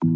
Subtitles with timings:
[0.00, 0.06] Tá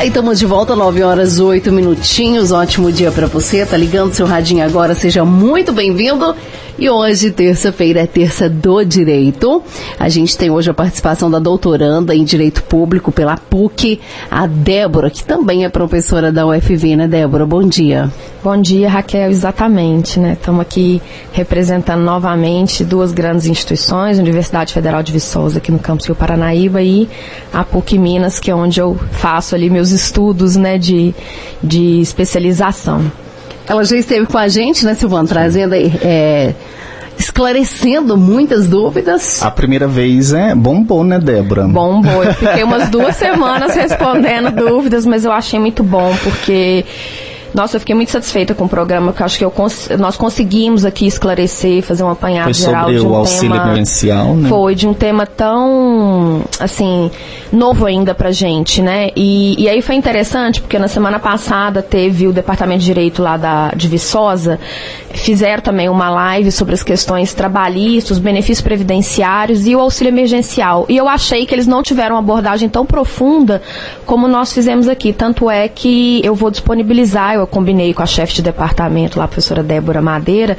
[0.00, 2.50] aí, estamos de volta, 9 horas 8 minutinhos.
[2.50, 3.64] Ótimo dia para você.
[3.64, 4.92] Tá ligando seu radinho agora?
[4.92, 6.34] Seja muito bem-vindo.
[6.78, 9.62] E hoje, terça-feira, é terça do direito.
[9.98, 13.98] A gente tem hoje a participação da doutoranda em Direito Público pela PUC,
[14.30, 17.46] a Débora, que também é professora da UFV, né, Débora?
[17.46, 18.12] Bom dia.
[18.44, 19.30] Bom dia, Raquel.
[19.30, 20.34] Exatamente, né?
[20.34, 21.00] Estamos aqui
[21.32, 26.82] representando novamente duas grandes instituições, a Universidade Federal de Viçosa, aqui no campus Rio Paranaíba,
[26.82, 27.08] e
[27.54, 31.14] a PUC Minas, que é onde eu faço ali meus estudos, né, de,
[31.62, 33.10] de especialização.
[33.68, 36.54] Ela já esteve com a gente, né, Silvana, trazendo é,
[37.18, 39.42] esclarecendo muitas dúvidas.
[39.42, 41.66] A primeira vez é bombou, né, Débora?
[41.66, 42.22] Bombou.
[42.24, 46.84] Eu fiquei umas duas semanas respondendo dúvidas, mas eu achei muito bom, porque
[47.56, 51.06] nossa, eu fiquei muito satisfeita com o programa, porque acho que cons nós conseguimos aqui
[51.06, 54.48] esclarecer, fazer um apanhado Foi geral sobre de um o auxílio tema, emergencial, né?
[54.50, 57.10] Foi, de um tema tão, assim,
[57.50, 59.08] novo ainda pra gente, né?
[59.16, 63.38] E, e aí foi interessante, porque na semana passada teve o Departamento de Direito lá
[63.38, 64.60] da, de Viçosa,
[65.14, 70.84] fizeram também uma live sobre as questões trabalhistas, os benefícios previdenciários e o auxílio emergencial.
[70.90, 73.62] E eu achei que eles não tiveram uma abordagem tão profunda
[74.04, 75.14] como nós fizemos aqui.
[75.14, 79.28] Tanto é que eu vou disponibilizar, eu combinei com a chefe de departamento lá, a
[79.28, 80.56] professora Débora Madeira,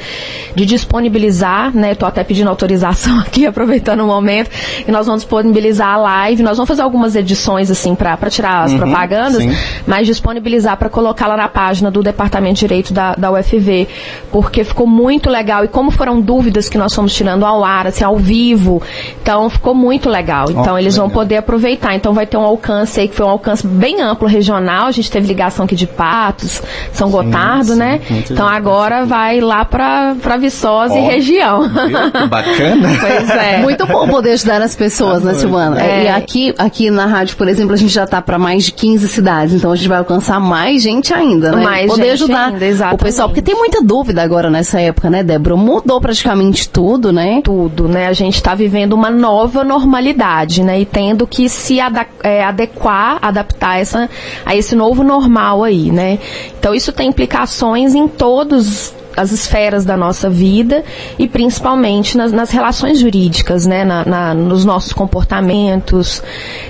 [0.55, 1.91] de disponibilizar, né?
[1.91, 4.49] Estou até pedindo autorização aqui, aproveitando o momento,
[4.87, 6.43] e nós vamos disponibilizar a live.
[6.43, 9.55] Nós vamos fazer algumas edições, assim, para tirar as Uhum, propagandas, sim.
[9.85, 13.87] mas disponibilizar para colocar lá na página do Departamento de Direito da, da UFV,
[14.31, 15.63] porque ficou muito legal.
[15.63, 18.81] E como foram dúvidas que nós fomos tirando ao ar, assim, ao vivo,
[19.21, 20.49] então ficou muito legal.
[20.49, 21.21] Então Ó, eles vão legal.
[21.21, 21.95] poder aproveitar.
[21.95, 24.87] Então vai ter um alcance aí, que foi um alcance bem amplo regional.
[24.87, 28.01] A gente teve ligação aqui de Patos, São Gotardo, sim, né?
[28.09, 31.61] muita Então agora vai lá para Viçosa e Ó, região.
[31.63, 32.11] Viu?
[32.11, 32.89] Que Bacana.
[32.99, 33.57] Pois é.
[33.59, 35.81] Muito bom poder ajudar as pessoas, né, Silvana?
[35.81, 36.03] É.
[36.03, 39.07] E aqui, aqui na rádio, por exemplo, a gente já está para mais de 15
[39.07, 41.63] cidades, então a gente vai alcançar mais gente ainda, né?
[41.63, 45.23] Mais poder gente ajudar ainda, o pessoal, porque tem muita dúvida agora nessa época, né,
[45.23, 45.55] Débora?
[45.55, 47.41] Mudou praticamente tudo, né?
[47.47, 48.07] tudo, né?
[48.07, 50.81] A gente está vivendo uma nova normalidade, né?
[50.81, 51.77] E tendo que se
[52.23, 54.09] é, adequar, adaptar essa,
[54.45, 56.19] a esse novo normal aí, né?
[56.59, 60.83] Então isso tem implicações em todos as esferas da nossa vida
[61.17, 66.21] e principalmente nas, nas relações jurídicas, né, na, na- nos nossos comportamentos.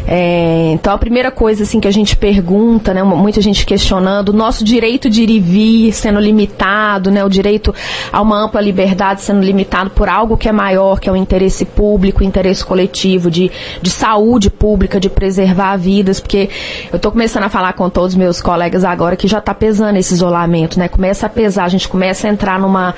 [0.07, 4.33] É, então a primeira coisa assim que a gente pergunta, né, muita gente questionando, o
[4.33, 7.75] nosso direito de ir e vir sendo limitado, né, o direito
[8.11, 11.65] a uma ampla liberdade sendo limitado por algo que é maior, que é o interesse
[11.65, 16.49] público, o interesse coletivo de, de saúde pública, de preservar vidas, porque
[16.91, 19.97] eu estou começando a falar com todos os meus colegas agora que já está pesando
[19.97, 20.87] esse isolamento, né?
[20.87, 22.93] Começa a pesar, a gente começa a entrar numa,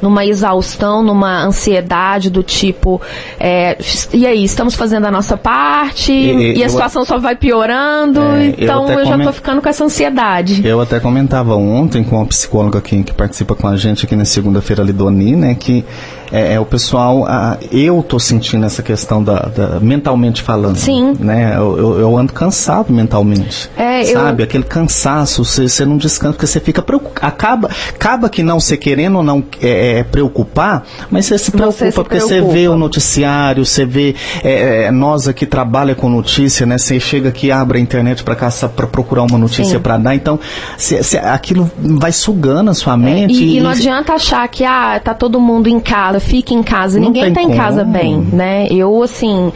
[0.00, 3.00] numa exaustão, numa ansiedade do tipo,
[3.38, 3.76] é,
[4.12, 8.20] e aí, estamos fazendo a nossa parte E- e, a eu- situação só vai piorando,
[8.20, 10.66] É, eu então até eu, já estou ficando com essa ansiedade.
[10.66, 14.24] Eu até comentava ontem com uma psicóloga aqui, que participa com a gente aqui na
[14.24, 15.84] segunda-feira, ali, Doni, né, que
[16.32, 20.76] é, é o pessoal, ah, eu tô sentindo essa questão da, da- mentalmente falando.
[20.76, 21.14] Sim.
[21.18, 23.70] Né, eu, eu- eu ando cansado mentalmente.
[23.76, 27.26] É, eu- sabe, aquele cansaço, você, você não descansa, porque você fica preocupado.
[27.26, 31.78] Acaba, acaba que não você querendo ou não é, é, preocupar, mas você se preocupa,
[31.78, 32.54] Você se porque você preocupa.
[32.54, 36.78] vê o noticiário, você vê é, é, nós aqui trabalha com notícia, né?
[36.78, 40.38] Você chega aqui, abre a internet para caçar, para procurar uma notícia para dar, então
[40.78, 43.34] cê- cê- aquilo vai sugando a sua mente.
[43.34, 46.62] É, E, e não adianta achar que ah, tá todo mundo em casa, fica em
[46.62, 46.98] casa.
[46.98, 47.92] Não Ninguém tá em casa como.
[47.92, 48.66] bem, né?
[48.70, 49.52] Eu, assim,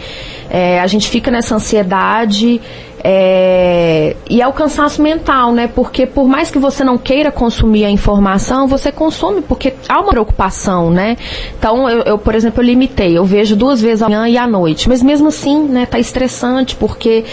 [0.50, 2.60] é, a gente fica nessa ansiedade.
[3.04, 5.66] É, e é o cansaço mental, né?
[5.66, 10.10] Porque por mais que você não queira consumir a informação, você consome porque há uma
[10.10, 11.16] preocupação, né?
[11.58, 13.18] Então, eu, eu, por exemplo, eu limitei.
[13.18, 14.88] Eu vejo duas vezes à manhã e à noite.
[14.88, 15.84] Mas mesmo assim, né?
[15.84, 17.24] Tá estressante porque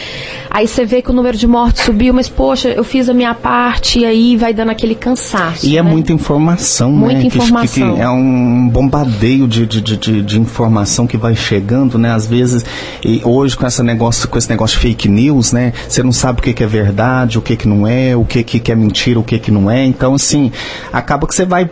[0.49, 3.35] aí você vê que o número de mortes subiu, mas poxa, eu fiz a minha
[3.35, 5.67] parte e aí vai dando aquele cansaço.
[5.67, 5.89] E é né?
[5.89, 7.25] muita informação, Muita né?
[7.25, 7.89] Informação.
[7.91, 12.11] Que, que é um bombardeio de, de, de, de, de informação que vai chegando, né?
[12.11, 12.65] Às vezes,
[13.03, 15.58] e hoje com, essa negócio, com esse negócio de fake news, né?
[15.87, 18.43] Você não sabe o que, que é verdade, o que, que não é, o que,
[18.43, 19.85] que, é mentira, o que, que não é.
[19.85, 20.51] Então, assim,
[20.91, 21.69] acaba que você vai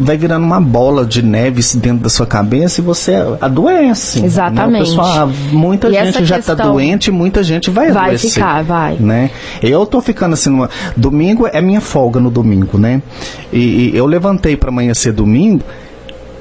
[0.00, 4.18] vai virando uma bola de neve dentro da sua cabeça e você adoece.
[4.20, 4.26] né?
[4.26, 4.82] Exatamente.
[4.82, 8.30] O pessoal, muita E gente já está questão- doente e muita gente vai Vai adoecer.
[8.30, 8.96] ficar, vai.
[8.98, 9.30] Né?
[9.62, 10.70] Eu tô ficando assim numa.
[10.96, 13.02] Domingo é minha folga no domingo, né?
[13.52, 15.62] E, e eu levantei para amanhã ser domingo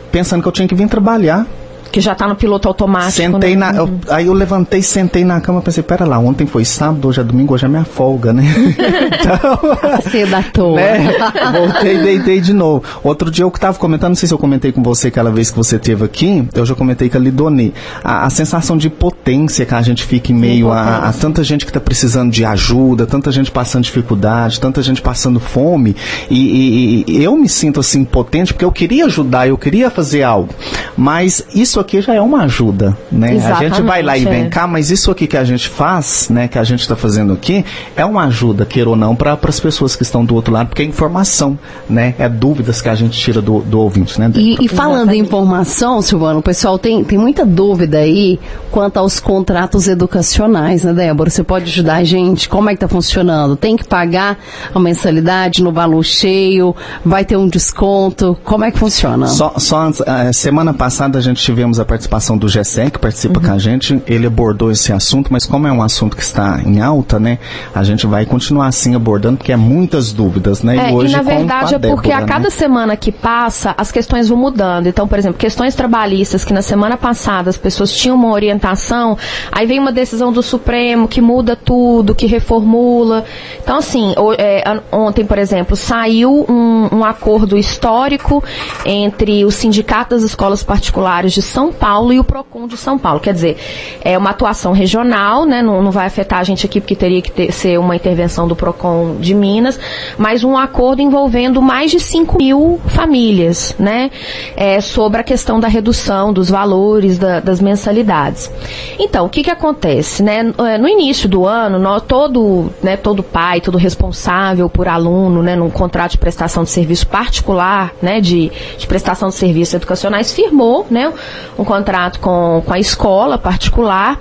[0.10, 1.46] pensando que eu tinha que vir trabalhar.
[1.92, 3.12] Que já está no piloto automático.
[3.14, 3.72] Sentei né?
[3.72, 3.78] na.
[3.78, 7.22] eu- aí eu levantei, sentei na cama e pensei, pera lá, ontem foi sábado, hoje
[7.22, 8.44] é domingo, hoje é minha folga, né?
[8.78, 10.02] então.
[10.12, 10.76] Cedo à toa.
[10.76, 11.10] né?
[11.52, 12.84] Voltei e deitei de novo.
[13.04, 15.50] Outro dia eu que tava comentando, não sei se eu comentei com você aquela vez
[15.50, 17.74] que você teve aqui, eu já comentei com a Lidoni.
[18.04, 21.66] A, a sensação de potência que a gente fica em meio a, a tanta gente
[21.66, 25.96] que tá precisando de ajuda, tanta gente passando dificuldade, tanta gente passando fome.
[26.30, 30.24] E, e- e eu me sinto assim potente porque eu queria ajudar, eu queria fazer
[30.24, 30.50] algo.
[30.96, 33.38] Mas isso aqui já é uma ajuda, né?
[33.38, 34.50] A gente vai lá e Exatamente, vem é.
[34.50, 37.66] cá, mas isso aqui que a gente faz, né, que a gente está fazendo aqui,
[37.96, 40.82] é uma ajuda, queira ou não, para as pessoas que estão do outro lado, porque
[40.82, 41.58] é informação,
[41.90, 42.16] né?
[42.18, 44.32] É dúvidas que a gente tira do, do ouvinte, né?
[44.36, 48.40] E, e falando em informação, Silvano, o pessoal tem, tem muita dúvida aí
[48.72, 51.30] quanto aos contratos educacionais, né, Débora?
[51.30, 52.48] Você pode ajudar a gente?
[52.48, 53.56] Como é que tá funcionando?
[53.56, 54.38] Tem que pagar
[54.74, 56.76] a mensalidade no valor cheio?
[57.04, 58.38] Vai ter um desconto?
[58.44, 59.28] Como é que funciona?
[59.28, 63.40] Só, só antes, eh, semana passada a gente tivemos a participação do GSE, que participa
[63.40, 63.46] Uhum.
[63.46, 64.02] com a gente.
[64.08, 67.38] Ele abordou esse assunto, mas como é um assunto que está em alta, né?
[67.76, 70.90] A gente vai continuar assim abordando, porque é muitas dúvidas, né?
[70.90, 72.50] É, hoje e na verdade é porque Débora, a cada né?
[72.50, 74.88] semana que passa, as questões vão mudando.
[74.88, 79.18] Então, por exemplo, questões trabalhistas que na semana passada as pessoas tinham uma orientação,
[79.52, 83.26] aí vem uma decisão do Supremo que muda tudo, que reformula.
[83.62, 88.44] Então, assim, é, ontem, por exemplo, saiu um, um acordo histórico
[88.86, 93.20] entre o Sindicato das Escolas Particulares de São Paulo e o PROCON de São Paulo.
[93.20, 93.58] Quer dizer,
[94.04, 95.60] é uma atuação regional, né?
[95.64, 98.56] Não, não vai afetar a gente aqui porque teria que ter- ser uma intervenção do
[98.56, 99.80] PROCON de Minas,
[100.20, 104.12] mas um acordo envolvendo mais de 5 mil famílias, né?
[104.56, 108.52] É, sobre a questão da redução dos valores da- das mensalidades.
[109.00, 110.54] Então, o que que acontece, né?
[110.60, 115.56] É, No início do ano, nós, todo, né, todo pai, todo responsável por aluno, né,
[115.56, 120.86] num contrato de prestação de serviço particular, né, de, de prestação de serviços educacionais, firmou,
[120.92, 121.12] né,
[121.58, 124.20] um contrato com, com a escola particular,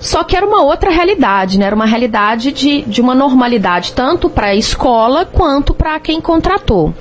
[0.00, 4.28] só que era uma outra realidade, né, era uma realidade de, de uma normalidade tanto
[4.28, 6.92] para a escola quanto para quem contratou.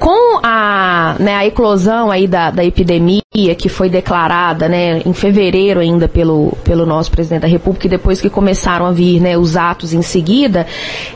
[0.00, 3.20] Com a, né, a eclosão aí da, da epidemia
[3.56, 8.20] que foi declarada né, em fevereiro ainda pelo, pelo nosso presidente da República e depois
[8.20, 10.66] que começaram a vir né, os atos em seguida,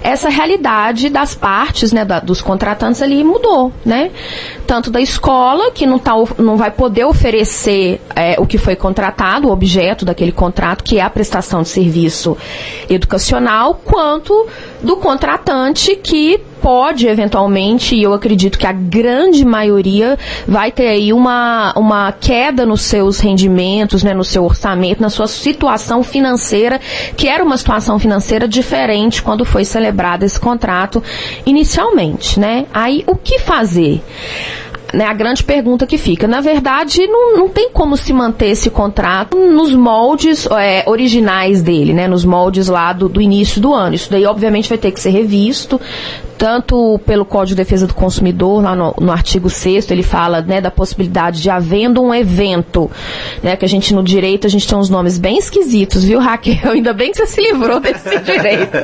[0.02, 4.10] essa realidade das partes, né, da- dos contratantes ali mudou, né?
[4.66, 9.48] Tanto da escola, que não, tá, não vai poder oferecer é, o que foi contratado,
[9.48, 12.36] o objeto daquele contrato, que é a prestação de serviço
[12.88, 14.46] educacional, quanto
[14.82, 20.18] do contratante que pode eventualmente, e eu acredito que a grande maioria
[20.48, 25.26] vai ter aí uma, uma queda nos seus rendimentos, né, no seu orçamento, na sua
[25.26, 26.80] situação financeira,
[27.18, 31.02] que era uma situação financeira diferente quando foi celebrado esse contrato
[31.44, 32.64] inicialmente, né?
[32.72, 34.02] Aí o que fazer?
[34.94, 36.26] Né, a grande pergunta que fica.
[36.26, 41.92] Na verdade, não, não tem como se manter esse contrato nos moldes é, originais dele,
[41.92, 43.94] né, nos moldes lá do, do início do ano.
[43.94, 45.80] Isso daí, obviamente, vai ter que ser revisto,
[46.36, 50.60] tanto pelo Código de Defesa do Consumidor, lá no, no artigo 6 ele fala né,
[50.60, 52.90] da possibilidade de havendo um evento,
[53.42, 56.72] né, que a gente no direito, a gente tem uns nomes bem esquisitos, viu, Raquel?
[56.72, 58.76] Ainda bem que você se livrou desse direito.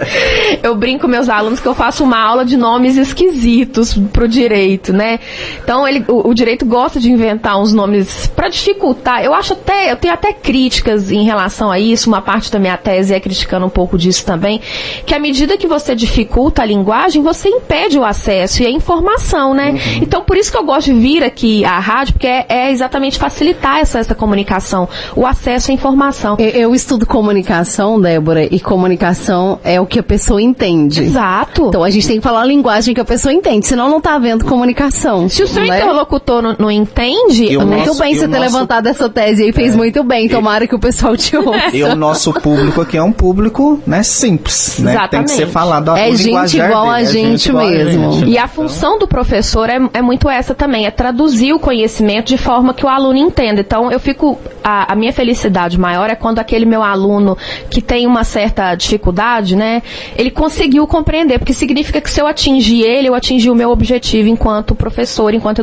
[0.63, 4.93] Eu brinco com meus alunos que eu faço uma aula de nomes esquisitos pro direito,
[4.93, 5.19] né?
[5.63, 9.23] Então, ele, o, o direito gosta de inventar uns nomes para dificultar.
[9.23, 12.77] Eu acho até, eu tenho até críticas em relação a isso, uma parte da minha
[12.77, 14.61] tese é criticando um pouco disso também,
[15.05, 19.55] que à medida que você dificulta a linguagem, você impede o acesso e a informação,
[19.55, 19.75] né?
[20.01, 23.19] Então, por isso que eu gosto de vir aqui à rádio, porque é, é exatamente
[23.19, 26.37] facilitar essa, essa comunicação, o acesso à informação.
[26.39, 31.03] Eu, eu estudo comunicação, Débora, e comunicação é o que a pessoa entende.
[31.03, 31.67] Exato.
[31.69, 34.15] Então a gente tem que falar a linguagem que a pessoa entende, senão não tá
[34.15, 35.29] havendo comunicação.
[35.29, 35.81] Se o seu né?
[35.91, 39.75] Interlocutor não, não entende, Muito nosso- bem você ter nosso- levantado essa tese aí, fez
[39.77, 40.29] muito bem.
[40.29, 41.75] Tomara que o pessoal te ouça.
[41.77, 44.93] E o nosso público aqui é um público, né, simples, né?
[45.11, 45.53] Tem que ser Exatamente.
[45.53, 48.13] falado a É o gente igual a dele, é gente igual a mesmo.
[48.13, 48.31] gente.
[48.31, 52.39] E a função do professor é, é muito essa também, é traduzir o conhecimento de
[52.39, 53.61] forma que o aluno entenda.
[53.61, 54.39] Então, eu fico.
[54.63, 57.37] A, a minha felicidade maior é quando aquele meu aluno
[57.71, 59.83] que tem uma certa dificuldade, né,
[60.17, 64.29] ele conseguiu compreender, porque significa que se eu atingir ele, eu atingi o meu objetivo
[64.29, 65.61] enquanto professor, enquanto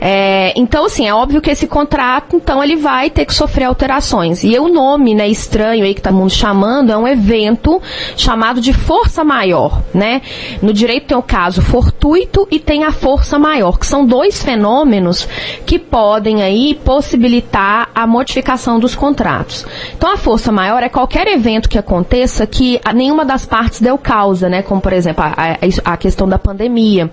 [0.00, 4.42] É, então, assim, é óbvio que esse contrato, então, ele vai ter que sofrer alterações.
[4.42, 7.80] E o nome, né, estranho aí que tá todo mundo chamando, é um evento
[8.16, 10.20] chamado de força maior, né?
[10.60, 15.26] No direito tem o caso fortuito e tem a força maior, que são dois fenômenos
[15.64, 19.64] que podem aí possibilitar a modificação dos contratos.
[19.96, 24.48] Então, a força maior é qualquer evento que aconteça que nenhuma das partes deu causa,
[24.48, 24.62] né?
[24.62, 27.10] Como, por exemplo, a, a questão da pandemia.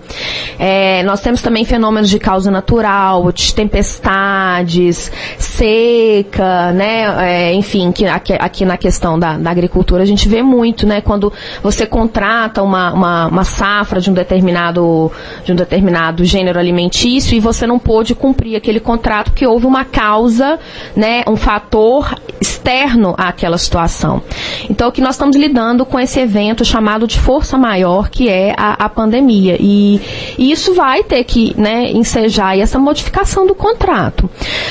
[0.58, 7.48] É, nós temos também fenômenos de causa natural, de tempestades, seca, né?
[7.50, 11.00] É, enfim, que, aqui, aqui, na questão da, da, agricultura a gente vê muito, né?
[11.00, 15.10] Quando você contrata uma, uma, uma safra de um determinado
[15.44, 19.84] de um determinado gênero alimentício e você não pôde cumprir aquele contrato porque houve uma
[19.84, 20.56] causa,
[20.94, 21.24] né?
[21.26, 24.22] Um fator externo àquela situação.
[24.68, 28.54] Então, o que nós estamos lidando com esse evento chamado de força maior, que é
[28.56, 29.56] a, a pandemia.
[29.58, 30.00] E,
[30.38, 34.28] e, isso vai ter que né, ensejar essa modificação do contrato.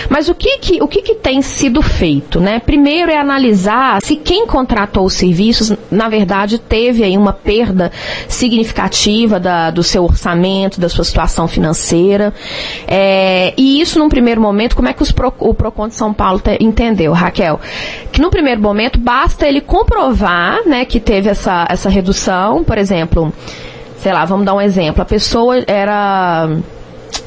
[0.09, 2.39] Mas o que, que, o que, que tem sido feito?
[2.39, 2.59] Né?
[2.59, 7.91] Primeiro é analisar se quem contratou os serviços, na verdade, teve aí uma perda
[8.27, 12.33] significativa da, do seu orçamento, da sua situação financeira.
[12.88, 16.39] É, e isso, num primeiro momento, como é que Pro, o PROCON de São Paulo
[16.39, 17.59] te, entendeu, Raquel?
[18.11, 23.33] Que no primeiro momento basta ele comprovar né, que teve essa, essa redução, por exemplo,
[24.01, 25.01] sei lá, vamos dar um exemplo.
[25.01, 26.49] A pessoa era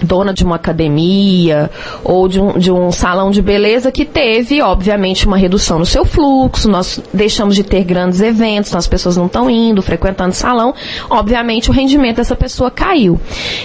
[0.02, 1.70] dona de uma academia
[2.02, 6.04] ou de um, de um salão de beleza que teve, obviamente, uma redução no seu
[6.04, 10.74] fluxo, nós deixamos de ter grandes eventos, as pessoas não estão indo, frequentando o salão,
[11.08, 13.20] obviamente o rendimento dessa pessoa caiu.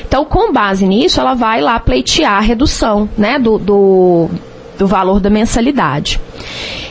[0.07, 4.29] Então, com base nisso, ela vai lá pleitear a redução né, do, do,
[4.77, 6.19] do valor da mensalidade.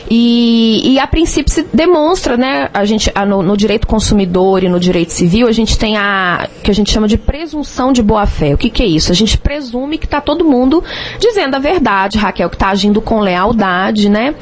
[0.09, 4.69] E, e a princípio se demonstra, né, a gente, a, no, no, direito consumidor e
[4.69, 8.53] no direito civil, a gente tem a que a gente chama de presunção de boa-fé.
[8.53, 9.11] O que, que é isso?
[9.11, 10.83] A gente presume que está todo mundo
[11.19, 14.35] dizendo a verdade, Raquel, que está agindo com lealdade, né?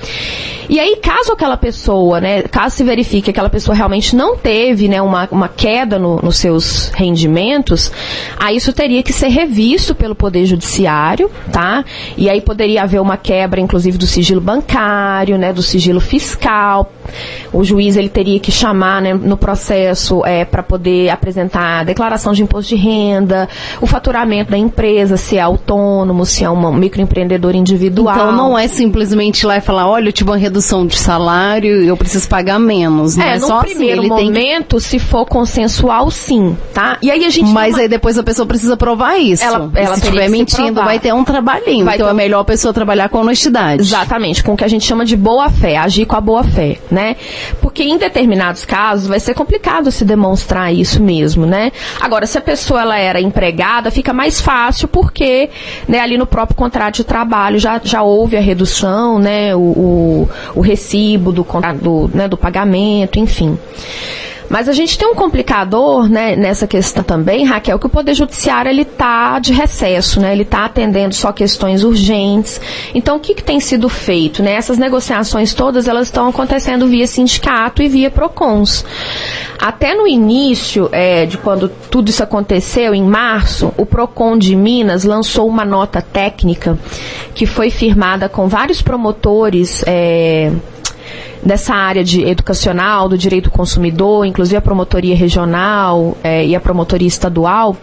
[0.67, 4.87] E aí, caso aquela pessoa, né, caso se verifique que aquela pessoa realmente não teve,
[4.87, 7.91] né, uma, uma queda no, nos seus rendimentos,
[8.37, 11.85] aí isso teria que ser revisto pelo Poder Judiciário, tá?
[12.17, 16.91] E aí poderia haver uma quebra, inclusive, do sigilo bancário, né, do sigilo fiscal.
[17.53, 22.33] O juiz ele teria que chamar né, no processo é, para poder apresentar a declaração
[22.33, 23.47] de imposto de renda,
[23.79, 28.15] o faturamento da empresa, se é autônomo, se é um microempreendedor individual.
[28.15, 31.85] Então não é simplesmente ir lá e falar, olha, eu tive uma redução de salário
[31.87, 33.15] eu preciso pagar menos.
[33.15, 34.83] Não é, é no só assim, primeiro assim, momento, que...
[34.83, 36.97] se for consensual, sim, tá?
[37.01, 37.51] E aí a gente.
[37.51, 39.43] Mas aí depois a pessoa precisa provar isso.
[39.43, 41.85] Ela, ela se estiver mentindo, vai ter um trabalhinho.
[41.85, 42.11] Vai então um...
[42.11, 43.81] é melhor a pessoa trabalhar com honestidade.
[43.81, 46.77] Exatamente, com o que a gente chama de boa fé, agir com a boa fé,
[46.91, 47.15] né?
[47.61, 51.71] Porque em determinados casos vai ser complicado se demonstrar isso mesmo, né?
[51.99, 55.49] Agora, se a pessoa ela era empregada, fica mais fácil porque,
[55.87, 60.29] né, ali no próprio contrato de trabalho já, já houve a redução, né, o, o,
[60.55, 61.45] o recibo do,
[61.81, 63.57] do, né, do pagamento, enfim.
[64.49, 68.69] Mas a gente tem um complicador né, nessa questão também, Raquel, que o Poder Judiciário
[68.69, 70.31] ele está de recesso, né?
[70.31, 72.59] ele está atendendo só questões urgentes.
[72.93, 74.43] Então, o que, que tem sido feito?
[74.43, 74.53] Né?
[74.53, 78.85] Essas negociações todas elas estão acontecendo via sindicato e via PROCONs.
[79.59, 85.03] Até no início é, de quando tudo isso aconteceu, em março, o PROCON de Minas
[85.03, 86.77] lançou uma nota técnica
[87.33, 89.83] que foi firmada com vários promotores.
[89.87, 90.51] É,
[91.45, 96.59] dessa área de educacional, do direito do consumidor, inclusive a promotoria regional é, e a
[96.59, 97.77] promotoria estadual.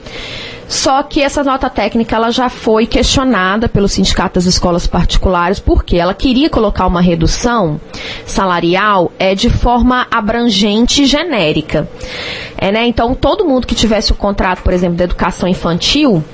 [0.69, 5.99] Só que essa nota técnica ela já foi questionada pelo Sindicato das Escolas Particulares, porque
[5.99, 7.79] ela queria colocar uma redução
[8.25, 11.87] salarial é, de forma abrangente e genérica.
[12.57, 12.87] É, né?
[12.87, 16.25] Então, todo mundo que tivesse o contrato, por exemplo, da educação infantil,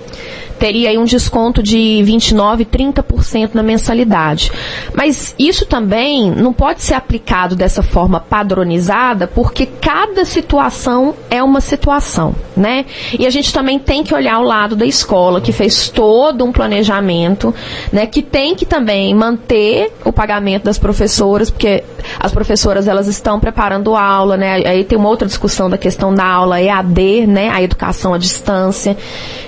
[0.59, 4.51] teria aí um desconto de 29, 30% na mensalidade.
[4.95, 11.61] Mas isso também não pode ser aplicado dessa forma padronizada, porque cada situação é uma
[11.61, 12.85] situação, né?
[13.19, 16.53] E a gente também tem que olhar o lado da escola, que fez todo um
[16.53, 17.55] planejamento,
[17.93, 21.85] né, que tem que também manter o pagamento das professoras, porque
[22.19, 24.63] as professoras elas estão preparando aula, né?
[24.67, 28.97] Aí tem uma outra discussão da questão da aula EAD, né, a educação à distância,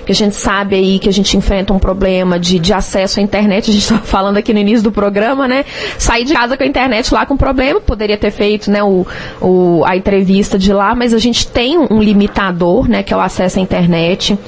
[0.07, 3.23] que a gente sabe aí que a gente enfrenta um problema de, de acesso à
[3.23, 5.65] internet, a gente estava falando aqui no início do programa, né?
[5.99, 9.07] Sair de casa com a internet lá com problema, poderia ter feito, né, o,
[9.41, 13.21] o, a entrevista de lá, mas a gente tem um limitador, né, que é o
[13.21, 14.39] acesso à internet.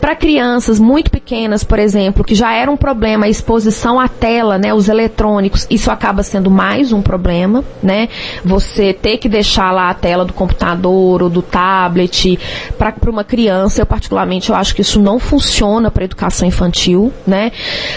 [0.00, 4.58] Para crianças muito pequenas, por exemplo, que já era um problema a exposição à tela,
[4.58, 8.08] né, os eletrônicos, isso acaba sendo mais um problema, né?
[8.44, 12.38] Você ter que deixar lá a tela do computador ou do tablet
[12.78, 17.12] para uma criança, eu particularmente eu acho que isso não funciona funciona para educação infantil,
[17.26, 17.50] né?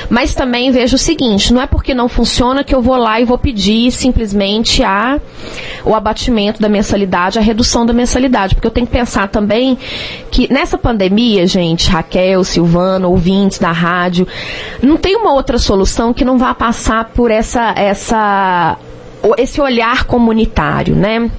[0.09, 3.25] Mas também vejo o seguinte, não é porque não funciona que eu vou lá e
[3.25, 5.19] vou pedir simplesmente a
[5.83, 9.77] o abatimento da mensalidade, a redução da mensalidade, porque eu tenho que pensar também
[10.29, 14.27] que nessa pandemia, gente, Raquel, Silvana, ouvintes da rádio,
[14.81, 18.77] não tem uma outra solução que não vá passar por essa essa
[19.37, 21.29] esse olhar comunitário, né?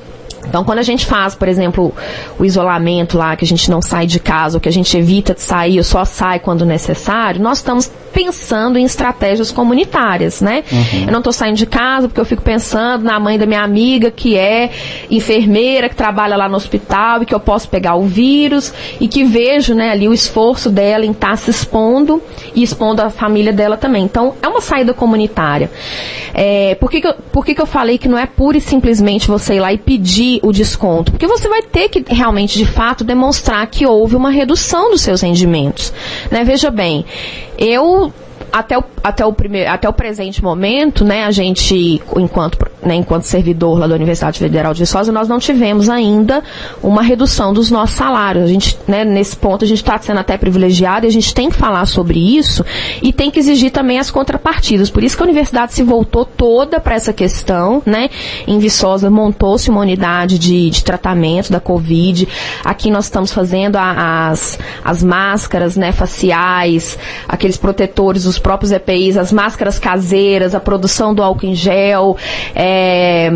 [0.46, 1.94] Então, quando a gente faz, por exemplo,
[2.38, 5.34] o isolamento lá, que a gente não sai de casa, ou que a gente evita
[5.34, 10.62] de sair, ou só sai quando necessário, nós estamos pensando em estratégias comunitárias, né?
[10.70, 11.04] Uhum.
[11.06, 14.11] Eu não estou saindo de casa porque eu fico pensando na mãe da minha amiga
[14.11, 14.70] que é
[15.11, 19.25] enfermeira, que trabalha lá no hospital e que eu posso pegar o vírus e que
[19.25, 22.22] vejo, né, ali o esforço dela em estar tá se expondo
[22.54, 24.04] e expondo a família dela também.
[24.04, 25.70] Então, é uma saída comunitária.
[26.34, 28.61] É, por que, que, eu, por que, que eu falei que não é pura e
[28.61, 31.12] simplesmente você ir lá e pedir o desconto?
[31.12, 35.20] Porque você vai ter que realmente, de fato, demonstrar que houve uma redução dos seus
[35.20, 35.92] rendimentos.
[36.30, 36.44] Né?
[36.44, 37.06] Veja bem,
[37.56, 38.12] eu
[38.52, 43.23] até o, até o, primeiro, até o presente momento, né, a gente, enquanto, né, enquanto
[43.23, 46.42] servidor lá da Universidade Federal de Viçosa, nós não tivemos ainda
[46.82, 48.44] uma redução dos nossos salários.
[48.44, 51.49] A gente, né, nesse ponto, a gente está sendo até privilegiado e a gente tem
[51.49, 52.64] que falar sobre isso
[53.00, 54.90] e tem que exigir também as contrapartidas.
[54.90, 58.11] Por isso que a universidade se voltou toda para essa questão, né?
[58.47, 62.28] Em Viçosa montou-se uma unidade de, de tratamento da Covid.
[62.64, 69.16] Aqui nós estamos fazendo a, as, as máscaras, né, faciais, aqueles protetores, os próprios EPIs,
[69.16, 72.16] as máscaras caseiras, a produção do álcool em gel.
[72.54, 73.30] É,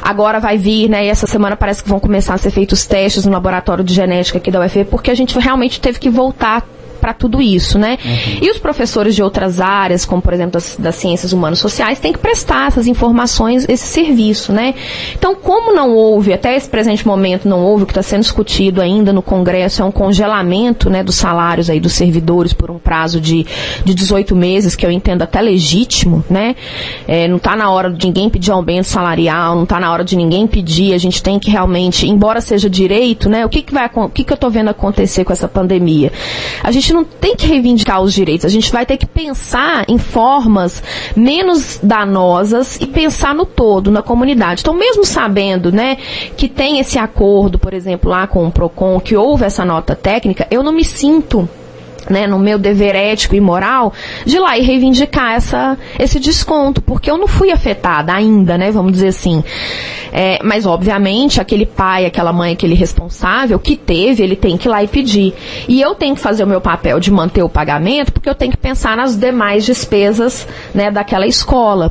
[0.00, 1.04] agora vai vir, né?
[1.04, 4.38] E essa semana parece que vão começar a ser feitos testes no laboratório de genética
[4.38, 6.64] aqui da UFV, porque a gente realmente teve que voltar
[7.02, 7.98] para tudo isso, né?
[8.04, 8.38] Uhum.
[8.42, 12.12] E os professores de outras áreas, como por exemplo das, das ciências humanas sociais, têm
[12.12, 14.72] que prestar essas informações, esse serviço, né?
[15.18, 18.80] Então, como não houve, até esse presente momento não houve, o que está sendo discutido
[18.80, 23.20] ainda no Congresso é um congelamento, né, dos salários aí dos servidores por um prazo
[23.20, 23.44] de,
[23.84, 26.54] de 18 meses, que eu entendo até legítimo, né?
[27.08, 30.14] É, não está na hora de ninguém pedir aumento salarial, não está na hora de
[30.14, 33.44] ninguém pedir, a gente tem que realmente, embora seja direito, né?
[33.44, 36.12] O que, que vai, o que, que eu estou vendo acontecer com essa pandemia?
[36.62, 39.98] A gente não tem que reivindicar os direitos, a gente vai ter que pensar em
[39.98, 40.82] formas
[41.16, 44.62] menos danosas e pensar no todo, na comunidade.
[44.62, 45.96] Então, mesmo sabendo, né,
[46.36, 50.46] que tem esse acordo, por exemplo, lá com o Procon, que houve essa nota técnica,
[50.50, 51.48] eu não me sinto
[52.08, 53.92] né, no meu dever ético e moral,
[54.24, 58.92] de lá e reivindicar essa, esse desconto, porque eu não fui afetada ainda, né, vamos
[58.92, 59.42] dizer assim.
[60.12, 64.70] É, mas, obviamente, aquele pai, aquela mãe, aquele responsável que teve, ele tem que ir
[64.70, 65.32] lá e pedir.
[65.66, 68.50] E eu tenho que fazer o meu papel de manter o pagamento, porque eu tenho
[68.50, 71.90] que pensar nas demais despesas, né, daquela escola.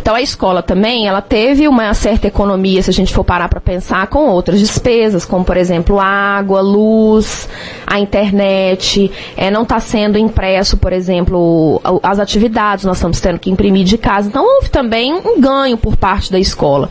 [0.00, 3.60] Então, a escola também, ela teve uma certa economia, se a gente for parar para
[3.60, 7.48] pensar, com outras despesas, como, por exemplo, água, luz,
[7.86, 13.50] a internet, é, não está sendo impresso, por exemplo, as atividades, nós estamos tendo que
[13.50, 14.28] imprimir de casa.
[14.28, 16.90] Então, houve também um ganho por parte da escola.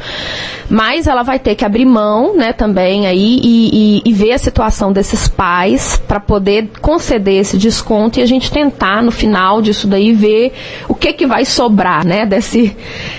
[0.72, 4.38] Mas ela vai ter que abrir mão, né, também aí e, e, e ver a
[4.38, 9.86] situação desses pais para poder conceder esse desconto e a gente tentar, no final disso
[9.86, 10.54] daí, ver
[10.88, 12.74] o que que vai sobrar, né, desse,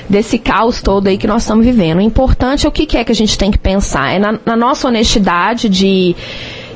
[0.09, 1.99] desse caos todo aí que nós estamos vivendo.
[1.99, 4.11] O importante é o que, que é que a gente tem que pensar.
[4.15, 6.17] É na, na nossa honestidade de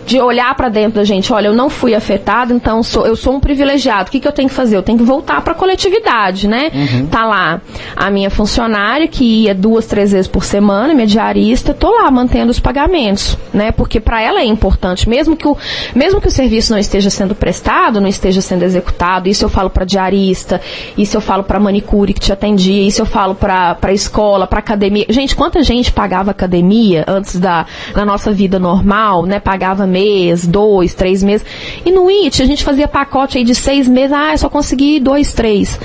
[0.07, 3.35] de olhar para dentro da gente, olha, eu não fui afetado, então sou, eu sou
[3.35, 4.09] um privilegiado.
[4.09, 4.77] O que, que eu tenho que fazer?
[4.77, 6.71] Eu tenho que voltar para a coletividade, né?
[6.73, 7.07] Uhum.
[7.07, 7.61] Tá lá
[7.97, 12.53] a minha funcionária que ia duas, três vezes por semana, minha diarista, tô lá mantendo
[12.53, 13.73] os pagamentos, né?
[13.73, 15.57] Porque para ela é importante, mesmo que o
[15.95, 19.29] mesmo que o serviço não esteja sendo prestado, não esteja sendo executado.
[19.29, 20.61] Isso eu falo para diarista,
[20.97, 24.61] isso eu falo para manicure que te atendia, isso eu falo para para escola, para
[24.61, 25.07] academia.
[25.09, 29.41] Gente, quanta gente pagava academia antes da na nossa vida normal, né?
[29.41, 31.47] Pagava mês, dois, três meses.
[31.85, 35.01] E no IT a gente fazia pacote aí de seis meses, ah, eu só consegui
[35.01, 35.81] dois, três.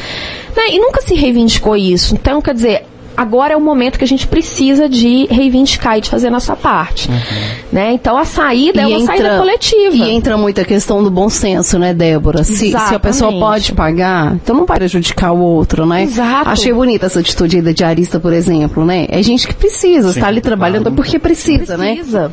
[0.55, 0.71] Né?
[0.71, 2.13] E nunca se reivindicou isso.
[2.13, 2.85] Então, quer dizer,
[3.21, 6.55] agora é o momento que a gente precisa de reivindicar e de fazer a nossa
[6.55, 7.09] parte.
[7.09, 7.17] Uhum.
[7.71, 7.93] Né?
[7.93, 9.95] Então a saída e é uma entra, saída coletiva.
[9.95, 12.43] E entra muito a questão do bom senso, né, Débora?
[12.43, 16.03] Se, se, a pessoa pode pagar, então não vai prejudicar o outro, né?
[16.03, 16.49] Exato.
[16.49, 19.05] Achei bonita essa atitude aí da diarista, por exemplo, né?
[19.09, 20.95] É gente que precisa Sim, estar ali trabalhando claro.
[20.95, 21.95] porque precisa, precisa, né?
[21.95, 22.31] Precisa.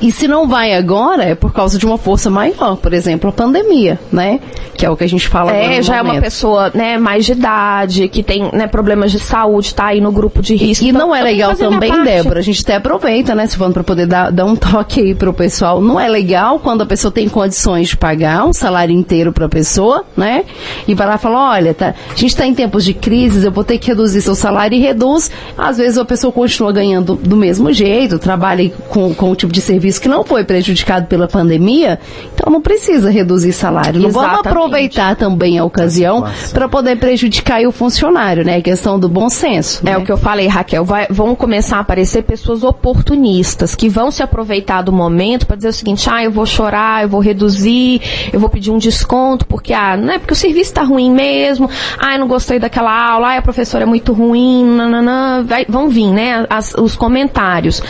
[0.00, 3.32] E se não vai agora, é por causa de uma força maior, por exemplo, a
[3.32, 4.40] pandemia, né?
[4.76, 6.08] Que é o que a gente fala É, já momento.
[6.08, 10.00] é uma pessoa, né, mais de idade, que tem, né, problemas de saúde, tá aí
[10.00, 10.84] no grupo de risco.
[10.84, 14.06] E, não é legal também, Débora, a gente até aproveita, né, se for para poder
[14.06, 15.80] dar, dar um toque aí pro pessoal.
[15.80, 19.48] Não é legal quando a pessoa tem condições de pagar um salário inteiro para a
[19.48, 20.44] pessoa, né?
[20.88, 23.52] E vai lá e fala, olha, tá, a gente está em tempos de crise, eu
[23.52, 25.30] vou ter que reduzir seu salário e reduz.
[25.58, 29.60] Às vezes a pessoa continua ganhando do mesmo jeito, trabalha com, com o tipo de
[29.60, 31.98] serviço que não foi prejudicado pela pandemia.
[32.34, 34.00] Então não precisa reduzir salário.
[34.00, 34.48] Não vamos Exatamente.
[34.48, 38.56] aproveitar também a ocasião para poder prejudicar aí o funcionário, né?
[38.56, 39.82] A questão do bom senso.
[39.84, 40.02] É né?
[40.02, 40.84] o que eu falei, Raquel.
[40.84, 45.68] Vai- vão começar a aparecer pessoas oportunistas que vão se aproveitar do momento para dizer
[45.68, 48.00] o seguinte: ah, eu vou chorar, eu vou reduzir,
[48.32, 51.68] eu vou pedir um desconto, porque, ah, não é porque o serviço está ruim mesmo,
[51.98, 55.44] ah, eu não gostei daquela aula, ah, a professora é muito ruim, nananã.
[55.44, 57.82] Vai- vão vir, né, as- os comentários.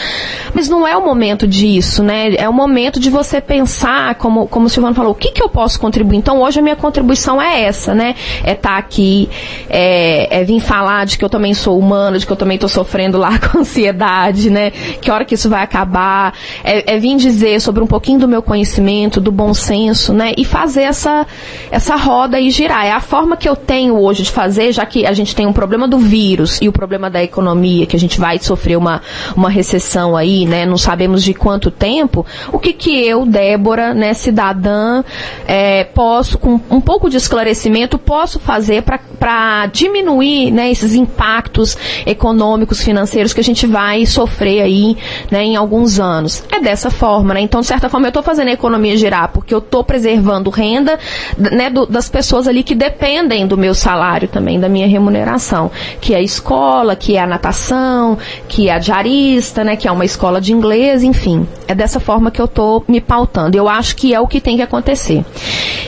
[0.54, 2.34] Mas não é o momento disso, né?
[2.36, 5.48] É o momento de você pensar, como, como o Silvano falou, o que, que eu
[5.48, 6.16] posso contribuir?
[6.18, 8.14] Então, hoje a minha contribuição é essa, né?
[8.42, 9.28] É estar aqui,
[9.68, 11.78] é, é vir falar de que eu também sou
[12.18, 14.70] de que eu também estou sofrendo lá com ansiedade, né?
[14.70, 16.34] Que hora que isso vai acabar?
[16.64, 20.32] É, é vir dizer sobre um pouquinho do meu conhecimento, do bom senso, né?
[20.36, 21.26] E fazer essa,
[21.70, 22.86] essa roda e girar.
[22.86, 25.52] É a forma que eu tenho hoje de fazer, já que a gente tem um
[25.52, 29.02] problema do vírus e o problema da economia, que a gente vai sofrer uma,
[29.36, 30.66] uma recessão aí, né?
[30.66, 32.24] Não sabemos de quanto tempo.
[32.52, 35.02] O que que eu, Débora, né, cidadã,
[35.46, 42.82] é, posso, com um pouco de esclarecimento, posso fazer para diminuir, né, esses impactos econômicos,
[42.82, 44.96] financeiros que a gente vai sofrer aí,
[45.30, 46.42] né, em alguns anos.
[46.50, 47.40] É dessa forma, né?
[47.40, 50.98] Então, de certa forma, eu estou fazendo a economia girar porque eu estou preservando renda,
[51.38, 55.70] né, do- das pessoas ali que dependem do meu salário também, da minha remuneração,
[56.00, 58.18] que é a escola, que é a natação,
[58.48, 61.46] que é a diarista, né, que é uma escola de inglês, enfim.
[61.68, 63.56] É dessa forma que eu estou me pautando.
[63.56, 65.24] Eu acho que é o que tem que acontecer.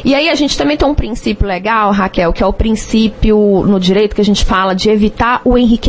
[0.05, 3.79] E aí a gente também tem um princípio legal, Raquel, que é o princípio no
[3.81, 5.88] direito que a gente fala de evitar o enriquecimento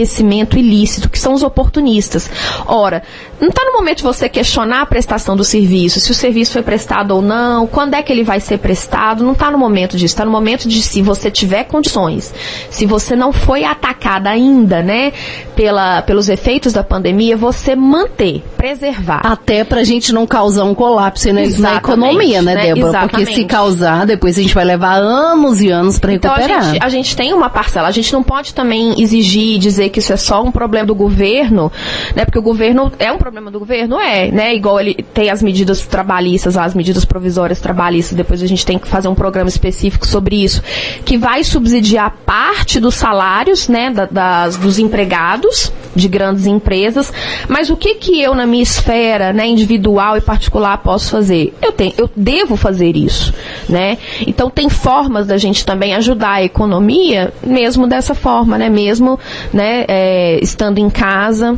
[0.59, 2.29] ilícito, que são os oportunistas.
[2.65, 3.03] Ora,
[3.39, 6.61] não está no momento de você questionar a prestação do serviço, se o serviço foi
[6.61, 10.13] prestado ou não, quando é que ele vai ser prestado, não está no momento disso,
[10.13, 12.33] está no momento de se você tiver condições,
[12.69, 15.13] se você não foi atacada ainda, né,
[15.55, 19.21] pela, pelos efeitos da pandemia, você manter, preservar.
[19.23, 22.73] Até pra gente não causar um colapso né, na economia, né, né?
[22.73, 23.01] Débora?
[23.01, 26.63] Porque se causar, depois a gente vai levar anos e anos pra Então a recuperar.
[26.65, 27.87] gente, a gente tem uma parcela.
[27.87, 29.59] A gente não pode também exigir e
[29.89, 31.71] dizer que isso é só um problema do governo,
[32.15, 32.23] né?
[32.25, 34.55] Porque o governo é um problema do governo, é, né?
[34.55, 38.15] Igual ele tem as medidas trabalhistas, as medidas provisórias trabalhistas.
[38.15, 40.61] Depois a gente tem que fazer um programa específico sobre isso,
[41.03, 43.89] que vai subsidiar parte dos salários, né?
[43.89, 47.11] da- das, dos empregados de grandes empresas.
[47.47, 49.47] Mas o que que eu na minha esfera, né?
[49.47, 51.53] Individual e particular posso fazer?
[51.61, 53.33] Eu tenho, eu devo fazer isso,
[53.67, 53.97] né?
[54.25, 58.69] Então tem formas da gente também ajudar a economia, mesmo dessa forma, né?
[58.69, 59.19] Mesmo,
[59.51, 59.85] né?
[59.87, 61.57] é, estando em casa.